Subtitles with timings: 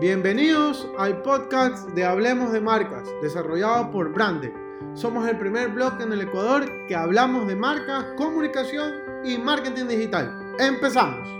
[0.00, 4.50] Bienvenidos al podcast de Hablemos de Marcas, desarrollado por Brande.
[4.94, 10.54] Somos el primer blog en el Ecuador que hablamos de marcas, comunicación y marketing digital.
[10.58, 11.39] Empezamos.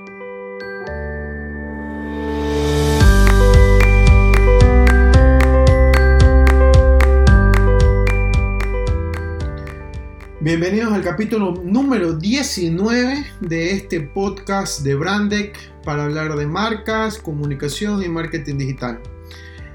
[10.51, 18.03] Bienvenidos al capítulo número 19 de este podcast de Brandec para hablar de marcas, comunicación
[18.03, 19.01] y marketing digital.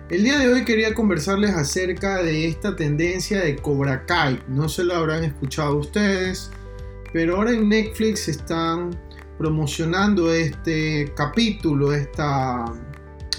[0.10, 4.42] El día de hoy quería conversarles acerca de esta tendencia de Cobra Kai.
[4.50, 6.52] No se lo habrán escuchado ustedes,
[7.14, 9.00] pero ahora en Netflix están
[9.38, 12.66] promocionando este capítulo, esta,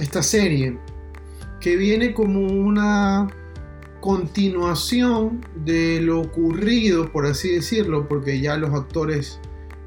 [0.01, 0.79] esta serie,
[1.61, 3.29] que viene como una
[4.01, 9.41] continuación de lo ocurrido, por así decirlo, porque ya los actores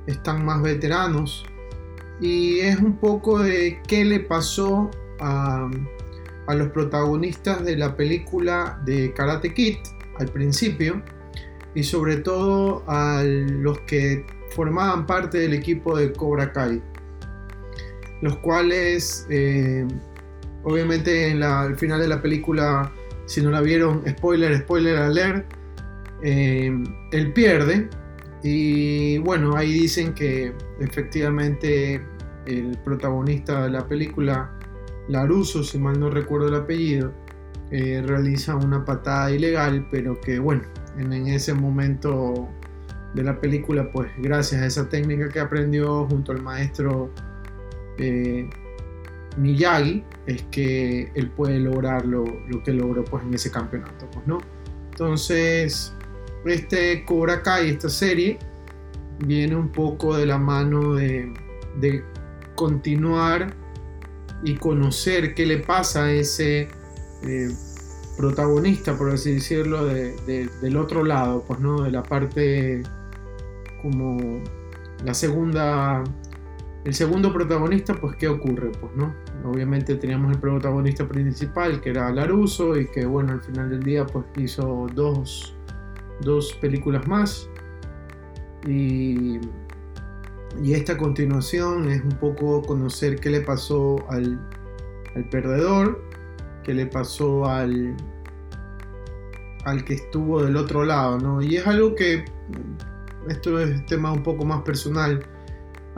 [0.08, 1.45] están más veteranos.
[2.22, 5.70] Y es un poco de qué le pasó a,
[6.48, 9.77] a los protagonistas de la película de Karate Kid
[10.18, 11.01] al principio
[11.76, 16.82] y sobre todo a los que formaban parte del equipo de Cobra Kai,
[18.21, 19.88] los cuales eh,
[20.63, 22.91] obviamente en la, al final de la película
[23.30, 25.46] si no la vieron, spoiler, spoiler alert,
[26.24, 26.76] eh,
[27.12, 27.88] él pierde.
[28.41, 32.02] Y bueno, ahí dicen que efectivamente
[32.48, 34.52] el protagonista de la película,
[35.10, 37.13] Laruso, si mal no recuerdo el apellido,
[37.70, 40.63] eh, realiza una patada ilegal, pero que bueno,
[40.98, 42.50] en, ese momento
[43.13, 47.12] de la película, pues gracias a esa técnica que aprendió junto al maestro
[48.00, 48.50] eh,
[49.38, 52.26] Miyagi es que él puede lograr lo,
[52.63, 54.08] que logró pues, en ese campeonato.
[54.12, 54.40] Pues, ¿no?
[54.91, 55.94] Entonces,
[56.46, 58.38] este Cobra Kai, esta serie,
[59.26, 61.34] viene un poco de la mano de,
[62.55, 63.55] continuar
[64.44, 66.68] y conocer qué le pasa a ese
[67.24, 67.50] eh,
[68.18, 71.84] protagonista, por así decirlo, del otro lado, pues, ¿no?
[71.84, 72.84] De la parte
[73.81, 74.44] como
[75.06, 76.03] la segunda
[76.85, 78.72] el segundo protagonista, pues, ¿qué ocurre?
[78.79, 79.13] Pues, ¿no?
[79.44, 84.06] Obviamente teníamos el protagonista principal, que era Laruso, y que, bueno, al final del día,
[84.06, 85.56] pues, hizo dos,
[86.22, 87.50] dos películas más.
[88.66, 89.39] Y,
[90.63, 94.39] y esta continuación es un poco conocer qué le pasó al,
[95.16, 96.01] al perdedor,
[96.63, 97.95] qué le pasó al,
[99.66, 101.41] al que estuvo del otro lado, ¿no?
[101.41, 102.25] Y es algo que,
[103.28, 105.25] esto es tema un poco más personal,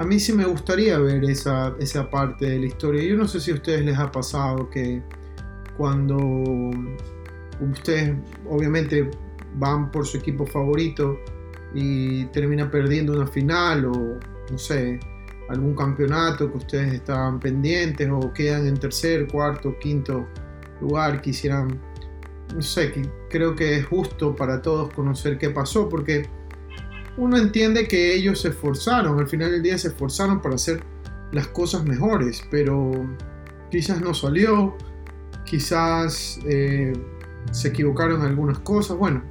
[0.02, 3.04] a mí sí me gustaría ver esa, esa parte de la historia.
[3.04, 5.04] Yo no sé si a ustedes les ha pasado que
[5.78, 6.18] cuando
[7.60, 8.16] ustedes
[8.50, 9.12] obviamente
[9.58, 11.20] van por su equipo favorito
[11.76, 14.20] y termina perdiendo una final o
[14.52, 15.00] no sé,
[15.50, 20.26] algún campeonato que ustedes estaban pendientes o quedan en tercer, cuarto, quinto
[20.82, 21.80] lugar, quisieran,
[22.56, 22.92] no sé,
[23.30, 26.28] creo que es justo para todos conocer qué pasó porque
[27.22, 30.82] uno entiende que ellos se esforzaron, al final del día se esforzaron para hacer
[31.32, 32.92] las cosas mejores, pero
[33.70, 34.76] quizás no salió,
[35.46, 36.94] quizás eh,
[37.52, 39.24] se equivocaron en algunas cosas, bueno,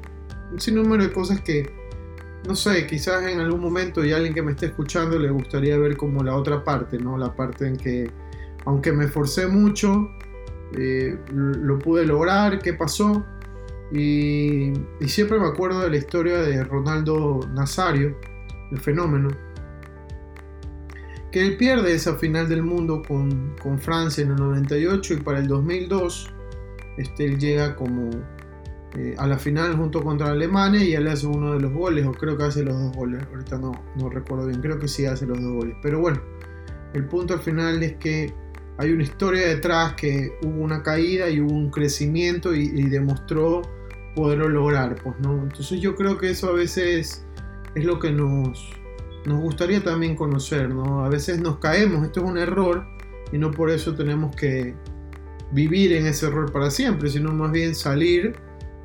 [0.53, 1.69] un sinnúmero de cosas que,
[2.47, 5.97] no sé, quizás en algún momento y alguien que me esté escuchando le gustaría ver
[5.97, 7.19] como la otra parte, ¿no?
[7.19, 8.09] La parte en que,
[8.67, 10.09] aunque me esforcé mucho,
[10.79, 13.27] eh, lo pude lograr, ¿qué pasó?
[13.93, 14.73] Y,
[15.07, 18.17] siempre me acuerdo de la historia de Ronaldo Nazario,
[18.71, 19.31] el fenómeno,
[21.33, 25.47] que él pierde esa final del mundo con, Francia en el 98 y para el
[25.47, 26.33] 2002
[26.99, 28.11] este, él llega como
[28.97, 32.13] eh, a la final junto contra Alemania y él hace uno de los goles, o
[32.13, 35.27] creo que hace los dos goles, ahorita no, no recuerdo bien, creo que sí hace
[35.27, 36.21] los dos goles, pero bueno,
[36.95, 38.33] el punto al final es que
[38.79, 43.63] hay una historia detrás que hubo una caída y hubo un crecimiento y demostró
[44.15, 45.43] poderlo lograr, pues, ¿no?
[45.43, 47.25] Entonces yo creo que eso a veces
[47.75, 48.71] es lo que nos,
[49.27, 51.05] gustaría también conocer, ¿no?
[51.05, 52.87] A veces nos caemos, esto es un error
[53.33, 54.75] y no por eso tenemos que
[55.53, 58.35] vivir en ese error para siempre, sino más bien salir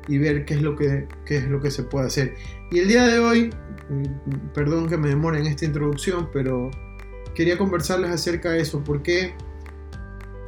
[0.08, 2.34] y ver qué es lo que, es lo que se puede hacer.
[2.70, 3.50] Y el día de hoy,
[4.54, 6.70] perdón que me demore en esta introducción, pero
[7.34, 9.34] quería conversarles acerca de eso, ¿por qué,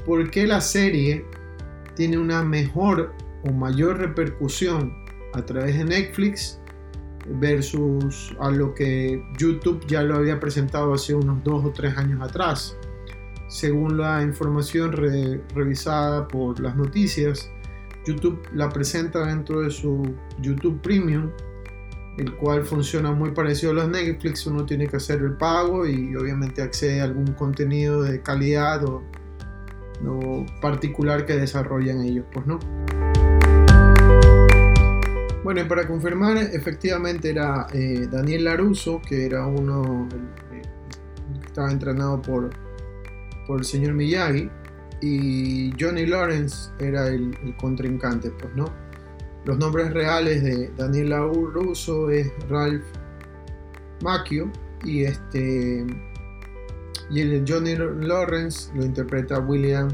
[0.06, 1.24] por qué la serie
[1.94, 3.12] tiene una mejor
[3.44, 4.94] o mayor repercusión
[5.34, 6.60] a través de Netflix
[7.40, 12.20] versus a lo que YouTube ya lo había presentado hace unos dos o tres años
[12.22, 12.76] atrás.
[13.48, 14.92] Según la información
[15.54, 17.50] revisada por las noticias,
[18.06, 21.30] YouTube la presenta dentro de su YouTube Premium,
[22.18, 24.46] el cual funciona muy parecido a los Netflix.
[24.46, 29.02] Uno tiene que hacer el pago y obviamente accede a algún contenido de calidad o
[30.02, 32.58] lo particular que desarrollan ellos, pues no.
[35.44, 40.08] Bueno, y para confirmar, efectivamente era eh, Daniel Laruso, que era uno
[40.50, 42.50] que estaba entrenado por,
[43.46, 44.50] por el señor Miyagi,
[45.00, 48.66] y Johnny Lawrence era el, contrincante, pues no.
[49.44, 52.84] Los nombres reales de Daniel Laruso es Ralph
[54.02, 54.50] Macchio
[54.84, 55.86] y este
[57.10, 59.88] y el Johnny Lawrence lo interpreta William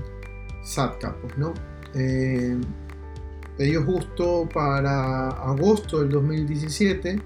[0.63, 1.55] Satka, pues, ¿no?
[1.95, 2.59] Eh,
[3.59, 7.21] ellos justo para agosto del 2017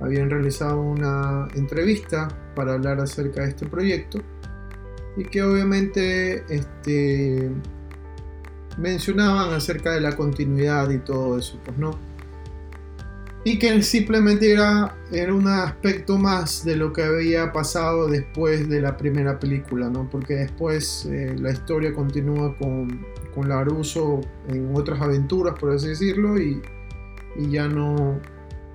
[0.00, 4.18] habían realizado una entrevista para hablar acerca de este proyecto
[5.16, 7.50] y que obviamente este,
[8.78, 12.11] mencionaban acerca de la continuidad y todo eso, pues no
[13.44, 18.80] y que simplemente era, era un aspecto más de lo que había pasado después de
[18.80, 20.08] la primera película, ¿no?
[20.08, 23.04] porque después eh, la historia continúa con,
[23.34, 26.62] con Laruso en otras aventuras, por así decirlo, y,
[27.36, 28.20] y ya no,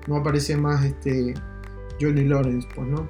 [0.07, 1.33] no aparece más este
[2.01, 3.07] Johnny Lawrence, pues, ¿no?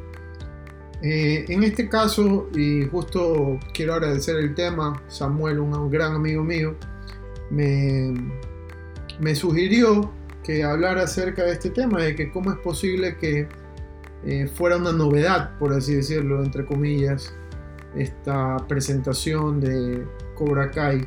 [1.01, 6.75] Eh, en este caso, y justo quiero agradecer el tema, Samuel, un gran amigo mío,
[7.51, 8.13] me,
[9.19, 10.12] me sugirió
[10.48, 13.50] que hablar acerca de este tema, de que cómo es posible que
[14.24, 17.34] eh, fuera una novedad, por así decirlo, entre comillas,
[17.98, 21.06] esta presentación de Cobra Kai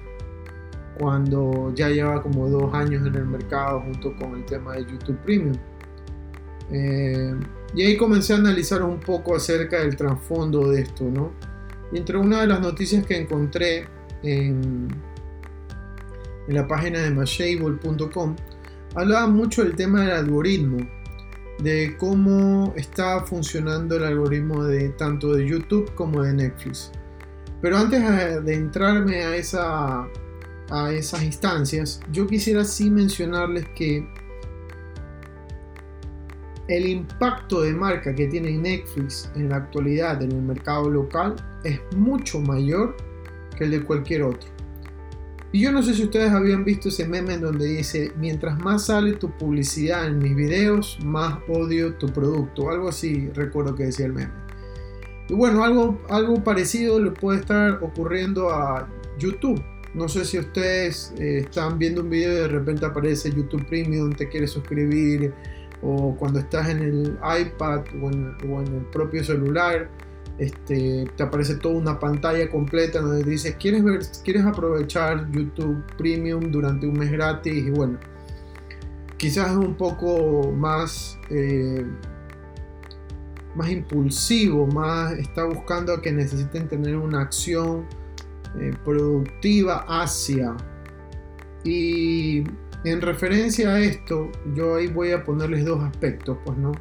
[0.99, 5.17] cuando ya lleva como dos años en el mercado junto con el tema de YouTube
[5.25, 5.57] Premium.
[6.71, 7.35] Eh,
[7.75, 11.33] y ahí comencé a analizar un poco acerca del trasfondo de esto, ¿no?
[11.93, 13.87] Y entre una de las noticias que encontré
[14.23, 14.89] en,
[16.47, 18.37] en la página de mashable.com
[18.95, 20.87] hablaba mucho del tema del algoritmo,
[21.63, 26.91] de cómo está funcionando el algoritmo de tanto de YouTube como de Netflix.
[27.61, 30.09] Pero antes de entrarme a, esa,
[30.71, 34.07] a esas instancias, yo quisiera sí mencionarles que
[36.69, 41.81] el impacto de marca que tiene Netflix en la actualidad en el mercado local es
[41.97, 42.97] mucho mayor
[43.59, 44.49] que el de cualquier otro.
[45.53, 48.87] Y yo no sé si ustedes habían visto ese meme en donde dice, mientras más
[48.87, 52.71] sale tu publicidad en mis videos, más odio tu producto.
[52.71, 54.33] Algo así recuerdo que decía el meme.
[55.29, 58.89] Y bueno, algo, algo parecido le puede estar ocurriendo a
[59.19, 59.61] YouTube.
[59.93, 64.13] No sé si ustedes eh, están viendo un video y de repente aparece YouTube Premium,
[64.13, 65.35] te quieres suscribir,
[65.83, 69.89] o cuando estás en el iPad o o en el propio celular
[70.41, 76.51] este, te aparece toda una pantalla completa donde dice ¿quieres, ver, quieres aprovechar YouTube Premium
[76.51, 77.99] durante un mes gratis y bueno,
[79.19, 81.85] quizás es un poco más, eh,
[83.55, 87.85] más impulsivo, más está buscando que necesiten tener una acción
[88.59, 90.57] eh, productiva hacia.
[91.65, 92.45] Y
[92.85, 96.73] en referencia a esto, yo ahí voy a ponerles dos aspectos, pues no.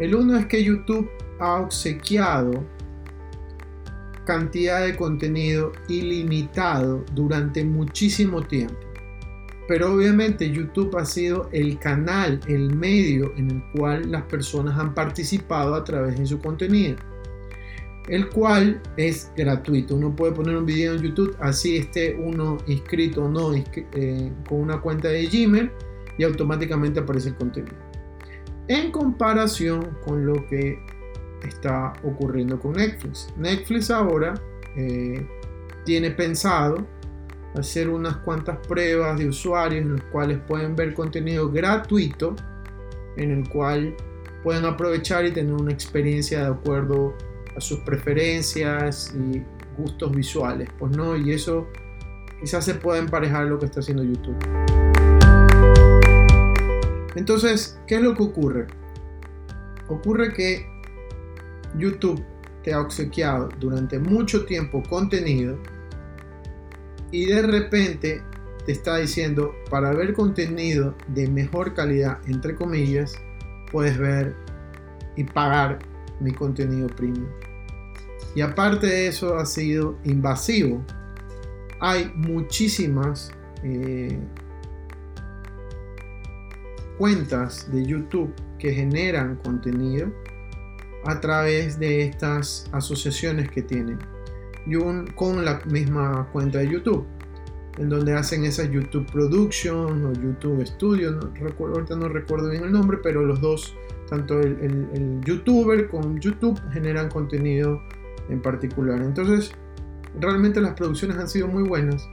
[0.00, 1.08] El uno es que YouTube
[1.38, 2.64] ha obsequiado
[4.28, 8.76] cantidad de contenido ilimitado durante muchísimo tiempo.
[9.66, 14.92] Pero obviamente YouTube ha sido el canal, el medio en el cual las personas han
[14.92, 16.96] participado a través de su contenido.
[18.06, 19.96] El cual es gratuito.
[19.96, 24.60] Uno puede poner un video en YouTube, así esté uno inscrito o no eh, con
[24.60, 25.70] una cuenta de Gmail
[26.18, 27.76] y automáticamente aparece el contenido.
[28.68, 30.78] En comparación con lo que
[31.42, 33.28] está ocurriendo con Netflix.
[33.36, 34.34] Netflix ahora
[34.76, 35.26] eh,
[35.84, 36.86] tiene pensado
[37.54, 42.36] hacer unas cuantas pruebas de usuarios en los cuales pueden ver contenido gratuito,
[43.16, 43.96] en el cual
[44.42, 47.14] pueden aprovechar y tener una experiencia de acuerdo
[47.56, 49.42] a sus preferencias y
[49.76, 50.68] gustos visuales.
[50.78, 51.66] Pues no, y eso
[52.40, 54.36] quizás se pueda emparejar lo que está haciendo YouTube.
[57.16, 58.66] Entonces, ¿qué es lo que ocurre?
[59.88, 60.66] Ocurre que
[61.78, 62.22] YouTube
[62.62, 65.58] te ha obsequiado durante mucho tiempo contenido
[67.10, 68.22] y de repente
[68.66, 73.14] te está diciendo para ver contenido de mejor calidad, entre comillas,
[73.72, 74.34] puedes ver
[75.16, 75.78] y pagar
[76.20, 77.28] mi contenido premium.
[78.34, 80.84] Y aparte de eso ha sido invasivo.
[81.80, 83.32] Hay muchísimas
[83.62, 84.18] eh,
[86.98, 90.12] cuentas de YouTube que generan contenido
[91.04, 93.98] a través de estas asociaciones que tienen
[95.14, 97.06] con la misma cuenta de YouTube
[97.78, 102.64] en donde hacen esa YouTube Production o YouTube Studio, no recuerdo, ahorita no recuerdo bien
[102.64, 103.76] el nombre, pero los dos,
[104.10, 107.80] tanto el, youtuber con YouTube generan contenido
[108.28, 109.00] en particular.
[109.00, 109.52] Entonces,
[110.18, 112.08] realmente las producciones han sido muy buenas.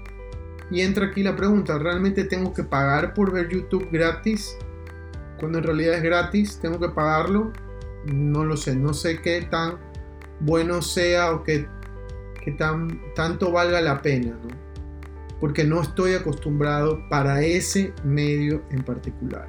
[0.69, 4.55] Y entra aquí la pregunta, ¿realmente tengo que pagar por ver YouTube gratis?
[5.39, 7.51] Cuando en realidad es gratis, ¿tengo que pagarlo?
[8.05, 9.77] No lo sé, no sé qué tan
[10.39, 11.67] bueno sea o qué,
[12.57, 14.65] tan, tanto valga la pena, ¿no?
[15.39, 19.47] porque no estoy acostumbrado para ese medio en particular.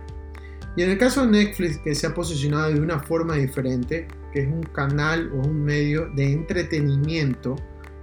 [0.76, 4.40] Y en el caso de Netflix, que se ha posicionado de una forma diferente, que
[4.40, 7.56] es un canal o un medio de entretenimiento,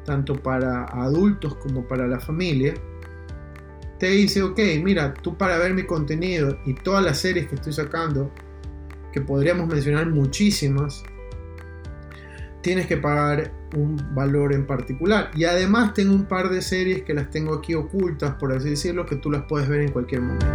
[0.06, 2.74] tanto para adultos como para la familia,
[4.00, 7.74] te dice, ok, mira, tú para ver mi contenido y todas las series que estoy
[7.74, 8.32] sacando,
[9.14, 11.04] que podríamos mencionar muchísimas,
[12.62, 15.30] tienes que pagar un valor en particular.
[15.36, 19.06] Y además tengo un par de series que las tengo aquí ocultas, por así decirlo,
[19.06, 20.48] que tú las puedes ver en cualquier momento.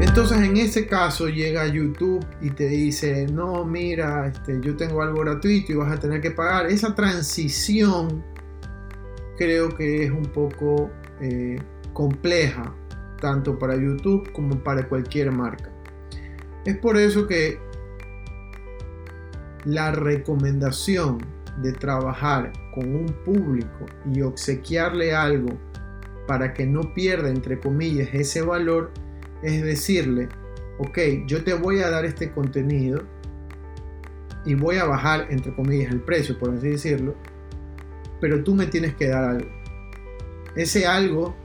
[0.00, 5.20] Entonces en ese caso llega YouTube y te dice, no, mira, este, yo tengo algo
[5.20, 6.66] gratuito y vas a tener que pagar.
[6.66, 8.24] Esa transición
[9.38, 11.58] creo que es un poco eh,
[11.92, 12.74] compleja,
[13.20, 15.75] tanto para YouTube como para cualquier marca.
[16.66, 17.58] Es por eso que
[19.64, 21.18] la recomendación
[21.62, 25.56] de trabajar con un público y obsequiarle algo
[26.26, 28.90] para que no pierda, entre comillas, ese valor,
[29.42, 30.28] es decirle,
[30.78, 33.02] ok, yo te voy a dar este contenido
[34.44, 37.14] y voy a bajar, entre comillas, el precio, por así decirlo,
[38.20, 39.50] pero tú me tienes que dar algo.
[40.56, 41.36] Ese algo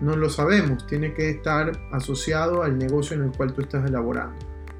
[0.00, 4.36] no lo sabemos, tiene que estar asociado al negocio en el cual tú estás elaborando.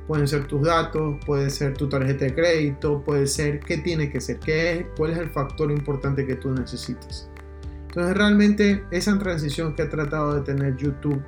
[0.06, 4.20] Pueden ser tus datos, puede ser tu tarjeta de crédito, puede ser qué tiene que
[4.20, 7.28] ser, qué es, cuál es el factor importante que tú necesitas.
[7.88, 11.22] Entonces realmente esa transición que ha tratado de tener YouTube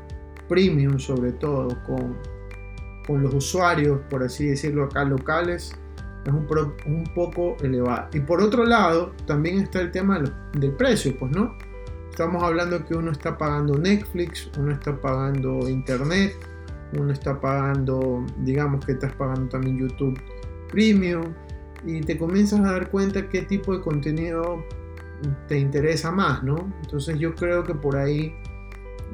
[0.49, 2.17] Premium sobre todo con,
[3.07, 5.73] con los usuarios, por así decirlo acá locales,
[6.25, 6.47] es un,
[6.87, 8.11] un poco elevada.
[8.13, 11.57] Y por otro lado, también está el tema del precio, pues no.
[12.19, 16.35] Estamos hablando que uno está pagando Netflix, uno está pagando Internet,
[16.99, 20.21] uno está pagando, digamos que estás pagando también YouTube
[20.69, 21.33] Premium
[21.87, 24.65] y te comienzas a dar cuenta qué tipo de contenido
[25.47, 26.57] te interesa más, ¿no?
[26.83, 28.35] Entonces yo creo que por ahí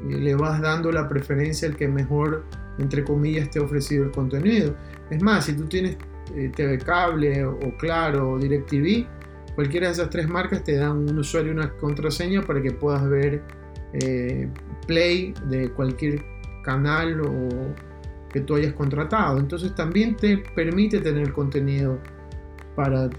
[0.09, 2.43] eh, le vas dando la preferencia al que mejor,
[2.79, 4.75] entre comillas, te ha ofrecido el contenido.
[5.11, 5.95] Es más, si tú tienes
[6.33, 9.05] eh, TV Cable o Claro o DirecTV,
[9.55, 13.07] cualquiera de esas tres marcas te dan un usuario y una contraseña para que puedas
[13.09, 13.41] ver
[13.93, 14.49] eh,
[14.85, 16.23] play de cualquier
[16.63, 17.49] canal o
[18.31, 19.39] que tú hayas contratado.
[19.39, 21.99] Entonces también te permite tener contenido
[22.75, 23.09] para,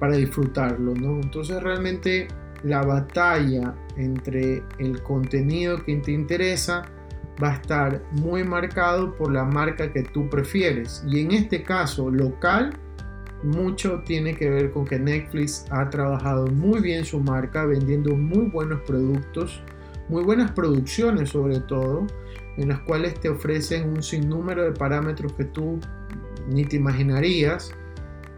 [0.00, 0.94] para disfrutarlo.
[0.94, 1.20] ¿no?
[1.20, 2.26] Entonces realmente
[2.64, 6.82] la batalla entre el contenido que te interesa
[7.42, 11.04] va a estar muy marcado por la marca que tú prefieres.
[11.06, 12.76] Y en este caso local,
[13.42, 18.46] mucho tiene que ver con que Netflix ha trabajado muy bien su marca, vendiendo muy
[18.50, 19.62] buenos productos,
[20.08, 22.06] muy buenas producciones sobre todo,
[22.56, 25.78] en las cuales te ofrecen un sinnúmero de parámetros que tú
[26.48, 27.72] ni te imaginarías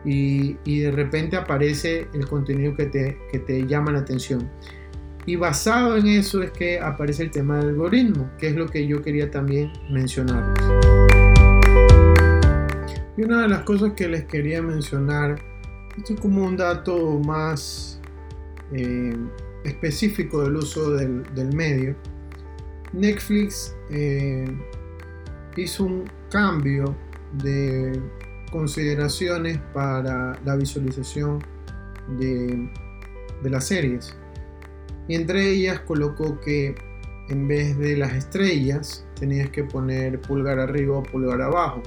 [0.04, 4.50] y, de repente aparece el contenido que te, que te llama la atención.
[5.26, 8.86] Y basado en eso es que aparece el tema del algoritmo, que es lo que
[8.86, 10.54] yo quería también mencionar.
[13.20, 15.38] Y una de las cosas que les quería mencionar,
[15.98, 18.00] esto es como un dato más
[18.72, 19.14] eh,
[19.62, 21.94] específico del uso del, medio,
[22.94, 24.50] Netflix eh,
[25.54, 26.96] hizo un cambio
[27.42, 28.00] de
[28.50, 31.44] consideraciones para la visualización
[32.18, 32.70] de,
[33.42, 34.16] las series.
[35.08, 36.74] Y entre ellas colocó que
[37.28, 41.82] en vez de las estrellas tenías que poner pulgar arriba o pulgar abajo.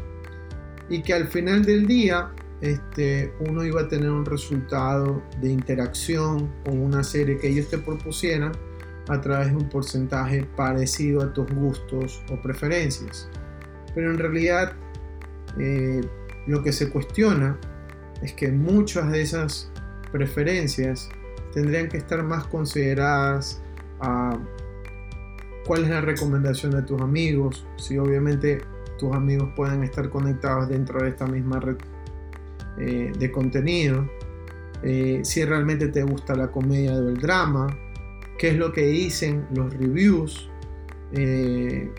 [0.93, 2.29] Y que al final del día
[2.61, 7.79] este, uno iba a tener un resultado de interacción con una serie que ellos te
[7.79, 8.51] propusieran
[9.07, 13.27] a través de un porcentaje parecido a tus gustos o preferencias.
[13.95, 14.73] Pero en realidad
[15.57, 16.01] eh,
[16.45, 17.57] lo que se cuestiona
[18.21, 19.71] es que muchas de esas
[20.11, 21.09] preferencias
[21.53, 23.63] tendrían que estar más consideradas
[23.99, 24.37] a
[25.65, 28.61] cuál es la recomendación de tus amigos, si obviamente
[29.03, 31.75] tus amigos pueden estar conectados dentro de esta misma red
[32.77, 34.09] eh, de contenido,
[34.81, 37.67] eh, si realmente te gusta la comedia o el drama,
[38.37, 40.49] qué es lo que dicen los reviews
[41.11, 41.91] eh,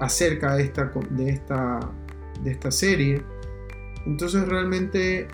[0.00, 1.80] acerca de esta, de, esta,
[2.42, 3.22] de esta serie.
[4.06, 5.28] Entonces realmente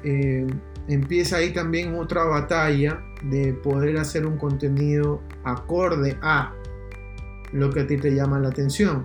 [0.88, 6.52] empieza ahí también otra batalla de poder hacer un contenido acorde a
[7.52, 9.04] lo que a ti te llama la atención.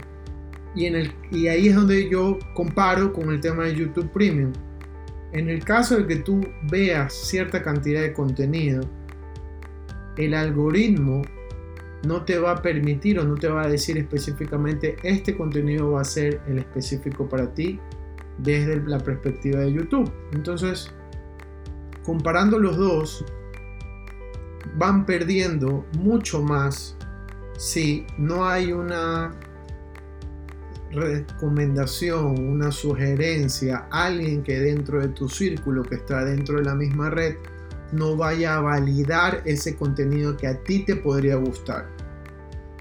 [0.80, 4.54] Y, en el, y ahí es donde yo comparo con el tema de YouTube Premium.
[5.34, 6.40] En el caso de que tú
[6.72, 8.82] veas cierta cantidad de contenido,
[10.16, 11.22] el algoritmo
[12.08, 16.00] no te va a permitir o no te va a decir específicamente este contenido va
[16.00, 17.78] a ser el específico para ti
[18.38, 20.10] desde la perspectiva de YouTube.
[20.32, 20.90] Entonces,
[22.06, 23.26] comparando los dos,
[24.78, 26.96] van perdiendo mucho más
[27.58, 29.36] si no hay una
[30.92, 37.10] recomendación, una sugerencia, alguien que dentro de tu círculo, que está dentro de la misma
[37.10, 37.36] red,
[37.92, 41.88] no vaya a validar ese contenido que a ti te podría gustar.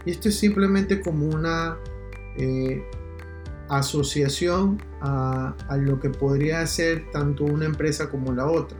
[0.04, 1.76] Y esto es simplemente como una
[2.36, 2.82] eh,
[3.68, 8.78] asociación a, a, lo que podría hacer tanto una empresa como la otra.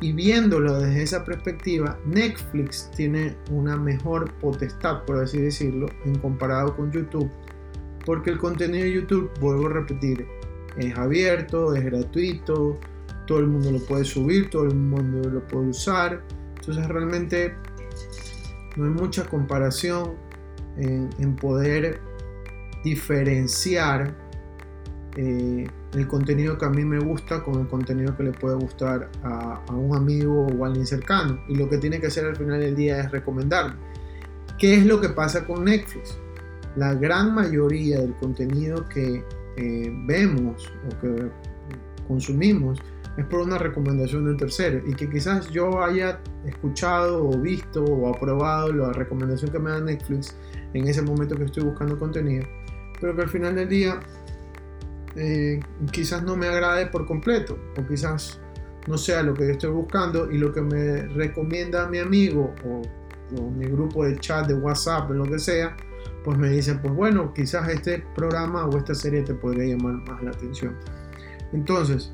[0.00, 6.76] Y viéndolo desde esa perspectiva, Netflix tiene una mejor potestad, por así decirlo, en comparado
[6.76, 7.30] con YouTube.
[8.06, 10.26] Porque el contenido de YouTube, vuelvo a repetir,
[10.78, 12.78] es abierto, es gratuito,
[13.26, 16.22] todo el mundo lo puede subir, todo el mundo lo puede usar.
[16.54, 17.54] Entonces realmente
[18.76, 20.14] no hay mucha comparación
[20.76, 22.00] en, poder
[22.84, 24.14] diferenciar
[25.16, 29.10] eh, el contenido que a mí me gusta con el contenido que le puede gustar
[29.22, 31.40] a, a, un amigo o alguien cercano.
[31.48, 33.74] Y lo que tiene que hacer al final del día es recomendarme.
[34.58, 36.18] ¿Qué es lo que pasa con Netflix?
[36.76, 39.24] La gran mayoría del contenido que
[39.56, 41.30] eh, vemos o que
[42.06, 42.78] consumimos
[43.16, 47.82] es por una recomendación de un tercero y que quizás yo haya escuchado o visto
[47.82, 50.36] o aprobado la recomendación que me da Netflix
[50.74, 52.46] en ese momento que estoy buscando contenido,
[53.00, 54.00] pero que al final del día
[55.16, 55.60] eh,
[55.92, 58.38] quizás no me agrade por completo o quizás
[58.86, 62.82] no sea lo que yo estoy buscando y lo que me recomienda mi amigo o,
[63.40, 65.74] o mi grupo de chat de WhatsApp lo que sea,
[66.26, 70.20] pues me dicen, pues bueno, quizás este programa o esta serie te podría llamar más
[70.24, 70.76] la atención.
[71.52, 72.12] Entonces,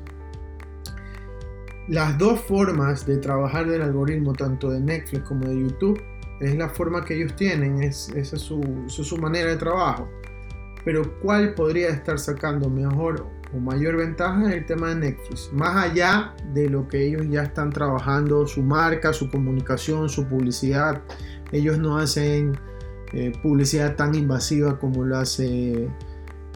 [1.87, 5.99] las dos formas de trabajar del algoritmo, tanto de Netflix como de YouTube,
[6.39, 10.07] es la forma que ellos tienen, es, esa es su, su, manera de trabajo.
[10.85, 15.49] Pero ¿cuál podría estar sacando mejor o mayor ventaja en el tema de Netflix?
[15.51, 21.01] Más allá de lo que ellos ya están trabajando, su marca, su comunicación, su publicidad.
[21.51, 22.55] Ellos no hacen
[23.13, 25.83] eh, publicidad tan invasiva como lo hace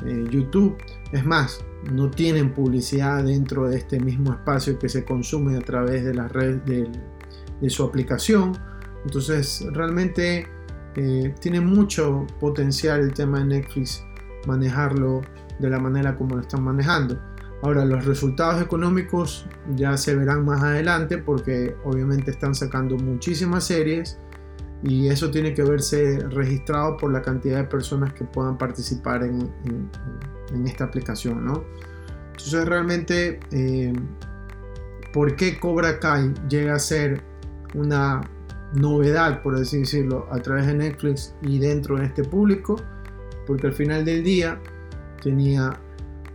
[0.05, 0.75] eh, YouTube.
[1.11, 6.03] Es más, no tienen publicidad dentro de este mismo espacio que se consume a través
[6.03, 6.89] de la red de,
[7.69, 8.57] su aplicación.
[9.05, 10.47] Entonces realmente
[10.95, 14.03] eh, tiene mucho potencial el tema de Netflix
[14.47, 15.21] manejarlo
[15.59, 17.19] de la manera como lo están manejando.
[17.61, 24.19] Ahora los resultados económicos ya se verán más adelante porque obviamente están sacando muchísimas series
[24.83, 29.51] y eso tiene que verse registrado por la cantidad de personas que puedan participar en,
[30.65, 31.63] esta aplicación, ¿no?
[32.31, 33.93] Entonces realmente, eh,
[35.11, 37.23] ¿por qué Cobra Kai llega a ser
[37.73, 38.21] una
[38.73, 42.75] novedad, por así decirlo, a través de Netflix y dentro de este público?
[43.45, 44.61] Porque al final del día
[45.21, 45.79] tenía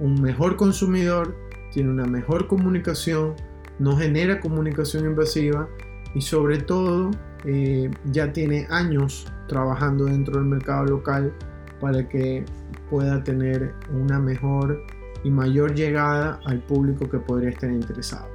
[0.01, 1.37] un mejor consumidor,
[1.73, 3.35] tiene una mejor comunicación,
[3.79, 5.69] no genera comunicación invasiva
[6.15, 7.11] y sobre todo
[7.45, 11.33] eh, ya tiene años trabajando dentro del mercado local
[11.81, 12.45] para que
[12.89, 14.81] pueda tener una mejor
[15.25, 18.29] y mayor llegada al público que podría estar interesado.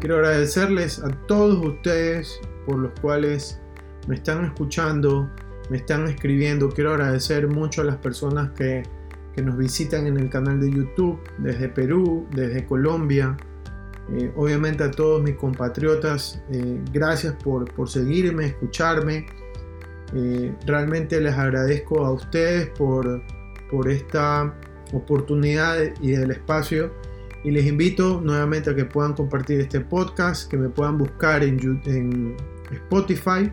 [0.00, 3.60] Quiero agradecerles a todos ustedes por los cuales
[4.06, 5.30] me están escuchando,
[5.70, 6.68] me están escribiendo.
[6.68, 8.82] Quiero agradecer mucho a las personas que,
[9.34, 13.36] que nos visitan en el canal de YouTube desde Perú, desde Colombia,
[14.12, 19.26] eh, obviamente a todos mis compatriotas, eh, gracias por, por, seguirme, escucharme.
[20.14, 23.22] Eh, realmente les agradezco a ustedes por,
[23.70, 24.54] por esta
[24.92, 26.92] oportunidad y del espacio.
[27.44, 31.82] Y les invito nuevamente a que puedan compartir este podcast, que me puedan buscar en,
[31.84, 32.36] en
[32.72, 33.52] Spotify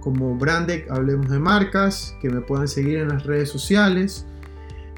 [0.00, 4.26] como Brandec Hablemos de Marcas, que me puedan seguir en las redes sociales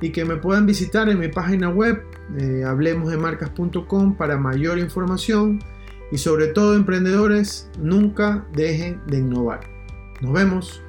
[0.00, 2.02] y que me puedan visitar en mi página web
[2.38, 5.61] eh, hablemosdemarcas.com para mayor información
[6.12, 9.61] y sobre todo emprendedores, nunca dejen de innovar.
[10.20, 10.86] Nos vemos.